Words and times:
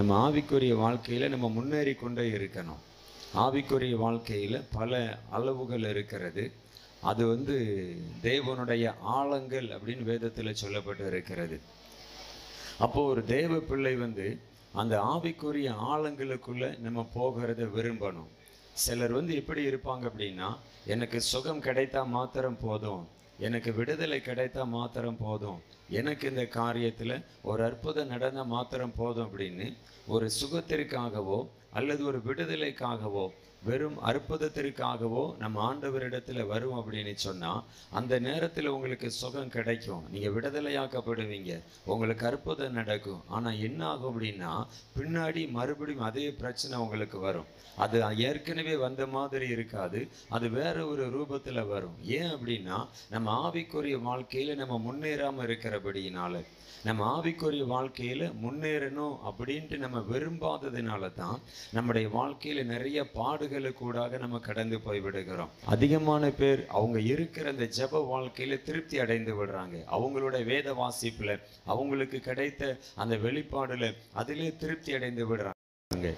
நம்ம 0.00 0.30
ஆவிக்குரிய 0.30 0.74
வாழ்க்கையில் 0.74 1.28
நம்ம 1.28 1.48
முன்னேறி 1.48 1.94
கொண்டே 1.94 2.22
இருக்கணும். 2.22 2.80
ஆவிக்குரிய 3.34 3.96
வாழ்க்கையில் 3.96 4.64
பல 4.72 5.18
அளவுகள் 5.30 5.84
இருக்கிறது. 5.88 6.52
அது 7.00 7.26
வந்து 7.26 7.56
தேவனுடைய 8.22 8.94
ஆழங்கள் 9.00 9.66
அப்படின்னு 9.66 10.02
வேதத்தில் 10.02 10.56
சொல்லப்பட்டு 10.62 11.06
இருக்கிறது. 11.06 11.60
அப்போது 12.78 13.10
ஒரு 13.10 13.24
தேவ 13.24 13.58
பிள்ளை 13.58 13.94
வந்து 13.94 14.38
அந்த 14.72 15.00
ஆவிக்குரிய 15.00 15.68
ஆழங்களுக்குள்ளே 15.92 16.78
நம்ம 16.78 17.08
போகிறத 17.14 17.68
விரும்பணும். 17.76 18.30
சிலர் 18.72 19.12
வந்து 19.12 19.34
எப்படி 19.34 19.66
இருப்பாங்க 19.66 20.10
அப்படின்னா 20.10 20.56
எனக்கு 20.86 21.20
சுகம் 21.20 21.62
கிடைத்தா 21.62 22.06
மாத்திரம் 22.06 22.60
போதும். 22.60 23.08
எனக்கு 23.40 23.70
விடுதலை 23.72 24.18
கிடைத்தா 24.24 24.62
மாத்திரம் 24.68 25.16
போதும். 25.16 25.58
எனக்கு 25.88 26.28
இந்த 26.28 26.42
காரியத்தில் 26.54 27.14
ஒரு 27.42 27.64
அற்புதம் 27.64 28.06
நடந்த 28.06 28.44
மாத்திரம் 28.44 28.94
போதும் 28.96 29.26
அப்படின்னு 29.26 29.66
ஒரு 30.06 30.30
சுகத்திற்காகவோ 30.40 31.38
அல்லது 31.70 32.04
ஒரு 32.04 32.18
விடுதலைக்காகவோ 32.18 33.24
வெறும் 33.68 33.96
அற்புதத்திற்காகவோ 34.08 35.22
நம்ம 35.42 35.56
ஆண்டவரிடத்தில் 35.68 36.46
வரும் 36.52 36.76
அப்படின்னு 36.80 37.14
சொன்னால் 37.24 37.64
அந்த 37.98 38.18
நேரத்தில் 38.26 38.70
உங்களுக்கு 38.74 39.10
சுகம் 39.10 39.52
கிடைக்கும். 39.56 40.04
நீங்கள் 40.12 40.34
விடுதலையாக்கப்படுவீங்க. 40.36 41.54
உங்களுக்கு 41.92 42.26
அற்புதம் 42.30 42.78
நடக்கும். 42.80 43.20
ஆனால் 43.28 43.58
என்ன 43.68 43.80
ஆகும் 43.86 44.10
அப்படின்னா 44.10 44.52
பின்னாடி 44.98 45.42
மறுபடியும் 45.58 46.06
அதே 46.08 46.26
பிரச்சனை 46.40 46.78
உங்களுக்கு 46.84 47.18
வரும். 47.18 47.50
அது 47.76 47.98
ஏற்கனவே 48.28 48.76
வந்த 48.76 49.02
மாதிரி 49.16 49.48
இருக்காது. 49.48 50.00
அது 50.28 50.48
வேற 50.50 50.86
ஒரு 50.86 51.04
ரூபத்தில் 51.16 51.68
வரும். 51.74 51.98
ஏன் 52.18 52.32
அப்படின்னா 52.36 52.78
நம்ம 53.10 53.50
ஆவிக்குரிய 53.50 53.98
வாழ்க்கையில் 54.08 54.60
நம்ம 54.62 54.80
முன்னேறாமல் 54.88 55.46
இருக்கிறபடியினால 55.48 56.42
நம்ம 56.88 57.00
ஆவிக்குரிய 57.14 57.64
வாழ்க்கையில் 57.72 58.24
முன்னேறணும் 58.42 59.16
அப்படின்ட்டு 59.28 59.76
நம்ம 59.82 59.98
விரும்பாததுனால 60.12 61.10
தான் 61.14 61.38
நம்முடைய 61.76 62.06
வாழ்க்கையில் 62.08 62.70
நிறைய 62.74 63.00
பாடு 63.16 63.46
பாடுகளுக்கூடாக 63.50 64.18
நம்ம 64.22 64.38
கடந்து 64.48 64.76
போய் 64.80 65.00
விடுகிறோம் 65.04 65.52
அதிகமான 65.74 66.24
பேர் 66.40 66.62
அவங்க 66.78 66.98
இருக்கிற 67.12 67.44
அந்த 67.54 67.66
ஜெப 67.78 68.02
வாழ்க்கையில 68.12 68.58
திருப்தி 68.68 68.96
அடைந்து 69.04 69.32
விடுறாங்க. 69.38 69.76
அவங்களோட 69.96 70.36
வேத 70.52 70.68
வாசிப்புல 70.82 71.38
அவங்களுக்கு 71.72 72.20
கிடைத்த 72.28 72.78
அந்த 73.02 73.16
வெளிப்பாடுல 73.26 73.88
அதிலே 74.22 74.50
திருப்தி 74.64 74.90
அடைந்து 74.98 75.24
விடுறாங்க. 75.30 75.58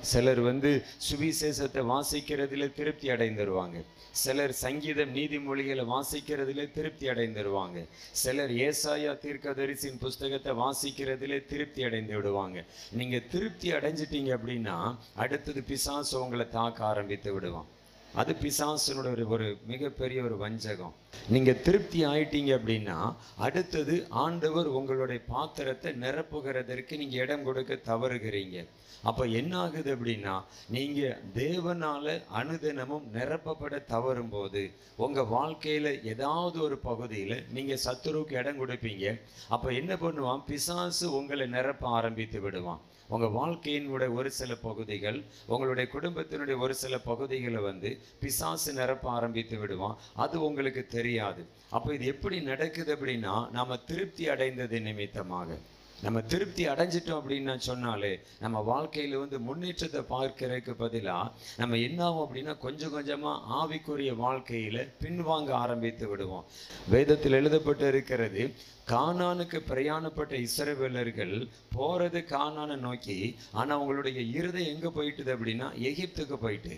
சிலர் 0.00 0.40
வந்து 0.40 0.84
சுவிசேஷத்தை 1.10 1.82
வாசிக்கிறதுல 1.92 2.72
திருப்தி 2.72 3.08
அடைந்துருவாங்க. 3.08 3.84
சிலர் 4.10 4.52
சங்கீதம் 4.52 5.14
நீதிமொழிகளை 5.14 5.84
வாசிக்கிறதுல 5.94 6.70
திருப்தி 6.70 7.08
அடைந்துருவாங்க. 7.08 7.86
சிலர் 8.12 8.50
ஏசாயா 8.50 9.12
தீர்க்கதரிசின் 9.24 9.98
புஸ்தகத்தை 9.98 10.52
வாசிக்கிறதுல 10.52 11.46
திருப்தி 11.46 11.84
அடைந்து 11.84 12.16
விடுவாங்க. 12.16 12.64
நீங்க 12.92 13.18
திருப்தி 13.18 13.72
அடைஞ்சிட்டீங்க 13.72 14.32
அப்படின்னா 14.38 14.96
அடுத்தது 15.14 15.62
பிசாசு 15.62 16.20
உங்களை 16.20 16.48
தாக்க 16.48 16.84
ஆரம்பித்து 16.84 17.32
விடுவான். 17.32 17.66
அது 18.14 18.36
பிசாசனோட 18.40 19.10
ஒரு 19.10 19.28
ஒரு 19.28 19.58
மிகப்பெரிய 19.66 20.22
ஒரு 20.22 20.36
வஞ்சகம். 20.36 20.94
நீங்க 21.28 21.52
திருப்தி 21.52 22.04
ஆயிட்டீங்க 22.04 22.52
அப்படின்னா 22.58 23.14
அடுத்தது 23.36 24.06
ஆண்டவர் 24.08 24.66
உங்களுடைய 24.66 25.22
பாத்திரத்தை 25.28 25.92
நிரப்புகிறதற்கு 25.92 26.96
நீங்க 26.96 27.16
இடம் 27.16 27.44
கொடுக்க 27.44 27.78
தவறுகிறீங்க. 27.86 28.66
அப்ப 29.02 29.24
என்ன 29.24 29.58
ஆகுது 29.58 29.96
அப்படின்னா 29.96 30.40
நீங்க 30.68 31.18
தேவனால 31.34 32.22
அனுதினமும் 32.34 33.06
நிரப்பப்பட 33.14 33.84
தவறும் 33.84 34.28
போது 34.28 34.70
உங்க 34.96 35.20
வாழ்க்கையில 35.20 36.04
ஏதாவது 36.04 36.62
ஒரு 36.62 36.80
பகுதியில 36.84 37.44
நீங்க 37.50 37.78
சத்துருவுக்கு 37.84 38.32
இடம் 38.32 38.66
கொடுப்பீங்க. 38.66 39.20
அப்ப 39.48 39.72
என்ன 39.72 39.94
பண்ணுவான்? 39.94 40.42
பிசாசு 40.46 41.12
உங்களை 41.12 41.46
நிரப்ப 41.46 41.88
ஆரம்பித்து 41.88 42.40
விடுவான். 42.40 42.80
உங்க 43.14 43.26
வாழ்க்கையினுடைய 43.40 44.10
ஒரு 44.18 44.30
சில 44.40 44.52
பகுதிகள் 44.68 45.18
உங்களுடைய 45.52 45.86
குடும்பத்தினுடைய 45.94 46.56
ஒரு 46.64 46.74
சில 46.82 46.94
பகுதிகளை 47.10 47.60
வந்து 47.70 47.90
பிசாசு 48.22 48.72
நிரப்ப 48.78 49.10
ஆரம்பித்து 49.18 49.58
விடுவான். 49.62 49.98
அது 50.24 50.36
உங்களுக்கு 50.48 50.84
தெரியாது. 50.96 51.44
அப்போ 51.76 51.88
இது 51.96 52.06
எப்படி 52.14 52.38
நடக்குது 52.50 52.90
அப்படின்னா 52.96 53.36
நாம 53.58 53.78
திருப்தி 53.90 54.24
அடைந்தது 54.34 54.80
நிமித்தமாக. 54.88 55.58
நம்ம 56.02 56.20
திருப்தி 56.20 56.62
அடைஞ்சிட்டோம் 56.68 57.18
அப்படின்னு 57.20 57.56
சொன்னாலே 57.56 58.12
நம்ம 58.40 58.62
வாழ்க்கையில 58.70 59.18
வந்து 59.18 59.38
முன்னேற்றத்தை 59.40 60.00
பார்க்கறதுக்கு 60.10 60.72
பதிலாக 60.78 61.32
நம்ம 61.56 61.78
என்ன 61.78 62.04
ஆகும் 62.04 62.24
அப்படின்னா 62.26 62.58
கொஞ்சம் 62.58 62.94
கொஞ்சமா 62.96 63.32
ஆவிக்குரிய 63.60 64.12
வாழ்க்கையில 64.24 64.78
பின்வாங்க 65.00 65.50
ஆரம்பித்து 65.64 66.08
விடுவோம். 66.08 66.46
வேதத்தில் 66.88 67.38
எழுதப்பட்டு 67.40 67.88
இருக்கிறது 67.88 68.54
கானானுக்கு 68.88 69.58
பிரயாணப்பட்ட 69.68 70.32
இஸ்ரவேலர்கள் 70.46 71.34
போறது 71.76 72.22
கானானை 72.34 72.76
நோக்கி 72.76 73.18
ஆனா 73.52 73.80
அவங்களுடைய 73.80 74.20
இருதயம் 74.38 74.74
எங்க 74.74 74.88
போயிட்டுது 74.96 75.32
அப்படின்னா 75.36 75.68
எகிப்துக்கு 75.90 76.36
போயிட்டு. 76.36 76.74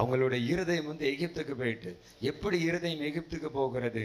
அவங்களுடைய 0.00 0.40
இருதயம் 0.52 0.88
வந்து 0.90 1.06
எகிப்துக்கு 1.12 1.54
போயிட்டு 1.60 1.90
எப்படி 2.30 2.56
இருதயம் 2.68 3.04
எகிப்துக்கு 3.08 3.48
போகிறது? 3.58 4.02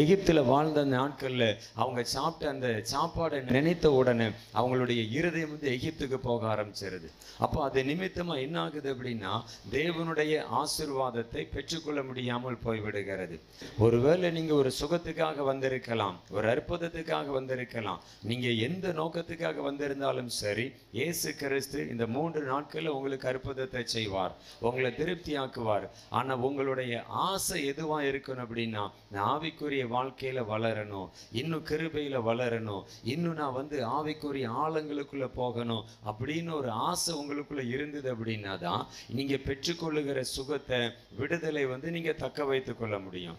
எகிப்துல 0.00 0.40
வாழ்ந்த 0.50 0.80
அந்த 0.84 0.96
நாட்கள்ல 0.96 1.44
அவங்க 1.82 2.02
சாப்பிட்ட 2.14 2.50
அந்த 2.54 2.68
சாப்பாடை 2.92 3.38
நினைத்த 3.58 3.92
உடனே 3.92 4.28
அவங்களுடைய 4.60 5.02
இருதயம் 5.18 5.52
வந்து 5.54 5.68
எகிப்துக்கு 5.76 6.18
போக 6.28 6.42
ஆரம்பிச்சிருது. 6.54 7.08
அப்போ 7.44 7.58
அது 7.68 7.82
நிமித்தமா 7.90 8.36
என்ன 8.46 8.60
ஆகுது 8.64 8.88
அப்படின்னா 8.94 9.32
தேவனுடைய 9.76 10.34
ஆசிர்வாதத்தை 10.60 11.44
பெற்றுக்கொள்ள 11.54 12.02
முடியாமல் 12.02 12.58
போய்விடுகிறது. 12.66 13.38
ஒருவேளை 13.86 14.30
நீங்க 14.38 14.54
ஒரு 14.54 14.72
சுகத்துக்காக 14.80 15.44
வந்திருக்கலாம் 15.50 16.18
ஒரு 16.36 16.48
அற்புதத்துக்காக 16.54 17.30
வந்திருக்கலாம் 17.38 18.00
நீங்க 18.30 18.48
எந்த 18.68 18.86
நோக்கத்துக்காக 19.00 19.62
வந்திருந்தாலும் 19.68 20.30
சரி 20.40 20.66
இயேசு 20.98 21.28
கிறிஸ்து 21.42 21.80
இந்த 21.92 22.06
மூன்று 22.16 22.40
நாட்கள்ல 22.52 22.94
உங்களுக்கு 22.98 23.28
அற்புதத்தை 23.32 23.82
செய்வார். 23.96 24.34
உங்களை 24.68 24.90
திருப்பி 24.94 25.21
திருப்தியாக்குவார். 25.22 25.86
ஆனா 26.08 26.36
உங்களுடைய 26.36 27.02
ஆசை 27.06 27.56
எதுவா 27.70 27.98
இருக்கணும் 28.10 28.44
அப்படின்னா 28.44 28.82
நான் 29.10 29.28
ஆவிக்குரிய 29.32 29.84
வாழ்க்கையில 29.94 30.40
வளரணும் 30.52 31.08
இன்னும் 31.32 31.64
கிருபையில 31.70 32.16
வளரணும் 32.28 32.82
இன்னும் 33.02 33.34
நான் 33.34 33.52
வந்து 33.52 33.76
ஆவிக்குரிய 33.98 34.46
ஆழங்களுக்குள்ள 34.62 35.26
போகணும் 35.34 35.84
அப்படின்னு 36.10 36.52
ஒரு 36.52 36.70
ஆசை 36.70 37.12
உங்களுக்குள்ள 37.20 37.64
இருந்தது 37.74 38.08
அப்படின்னா 38.14 38.58
தான் 38.58 38.86
நீங்கள் 39.08 39.44
பெற்றுக்கொள்ளுகிற 39.46 40.20
சுகத்தை 40.20 40.80
விடுதலை 41.18 41.64
வந்து 41.66 41.90
நீங்க 41.90 42.12
தக்க 42.12 42.44
வைத்து 42.44 42.76
கொள்ள 42.76 42.98
முடியும். 42.98 43.30